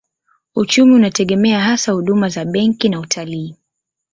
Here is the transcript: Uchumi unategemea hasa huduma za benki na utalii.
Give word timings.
Uchumi 0.55 0.95
unategemea 0.95 1.59
hasa 1.59 1.91
huduma 1.91 2.29
za 2.29 2.45
benki 2.45 2.89
na 2.89 2.99
utalii. 2.99 3.55